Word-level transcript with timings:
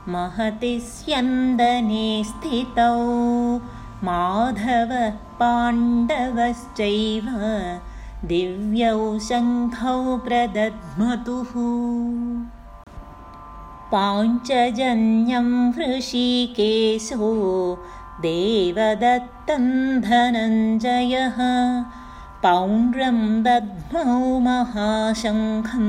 महति 0.09 0.81
स्यन्दने 0.81 2.25
स्थितौ। 2.25 3.01
माधवः 4.05 5.11
पाण्डवश्चैव 5.11 7.29
दिव्यौ 8.25 9.19
शङ्खौ 9.19 10.17
प्रदध्मतुः 10.17 11.53
पाञ्चजन्यं 13.93 15.73
हृषीकेशो 15.73 17.31
देवदत्तं 18.21 20.00
धनञ्जयः। 20.00 21.37
पौण्ड्रं 22.43 23.43
दद्मौ 23.43 24.39
महाशङ्खं 24.39 25.89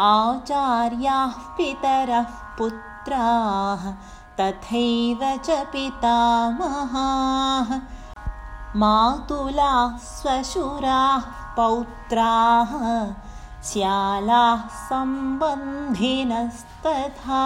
आचार्याः 0.00 1.32
पितरः 1.56 2.30
पुत्राः 2.58 3.82
तथैव 4.40 5.20
च 5.44 5.46
पितामहाः। 5.72 7.78
मातुलाः 8.76 9.96
स्वशुराः 9.96 11.24
पौत्राः 11.56 12.72
श्यालाः 13.62 14.62
सम्बन्धिनस्तथा। 14.90 17.44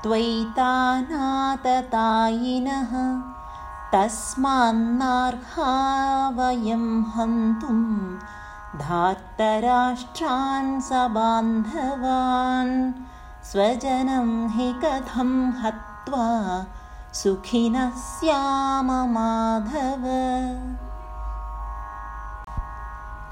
हत्वैतानाततायिनः 0.02 2.92
तस्मान्नार्हा 3.92 5.72
वयं 6.28 7.02
हन्तुं 7.02 7.82
धार्तराष्ट्रान् 8.78 10.80
सबान्धवान्। 10.80 12.92
स्वजनं 13.44 14.48
हि 14.48 14.74
कथं 14.84 15.62
हत्वा 15.62 16.28
सुखिनः 17.14 17.90
स्याम 17.90 18.86
माधव। 18.86 20.04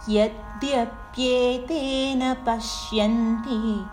यद्यप्येतेन 0.08 2.22
पश्यन्ति 2.46 3.86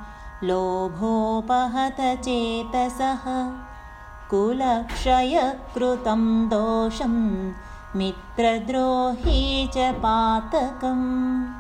लोभोपहतचेतसः 0.44 3.24
कुलक्षयकृतं 4.30 6.50
दोषं 6.50 7.16
मित्रद्रोही 7.96 9.68
च 9.68 9.78
पातकम्। 9.78 11.54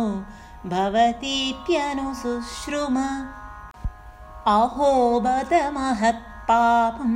भवतीत्यनुशुश्रुम 0.74 2.98
अहो 4.56 4.92
महत्पापं 5.77 7.13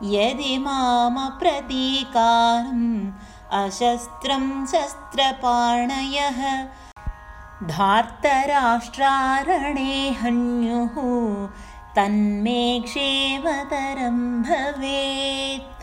यदि 0.03 0.57
मामप्रतीकारम् 0.57 3.11
अशस्त्रं 3.51 4.65
शस्त्रपाणयः। 4.65 6.67
धार्तराष्ट्रारणे 7.67 10.15
हन्युः 10.21 10.95
तन्मे 11.95 12.81
क्षेमतरं 12.85 14.41
भवेत् 14.41 15.74